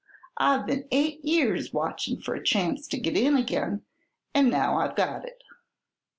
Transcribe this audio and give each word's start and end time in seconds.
I've 0.37 0.65
been 0.65 0.87
eight 0.89 1.23
years 1.23 1.73
watchin' 1.73 2.21
for 2.21 2.33
a 2.33 2.43
chance 2.43 2.87
to 2.87 2.97
get 2.99 3.15
in 3.15 3.37
again, 3.37 3.83
an' 4.33 4.49
now 4.49 4.79
I've 4.79 4.95
got 4.95 5.25
it." 5.25 5.43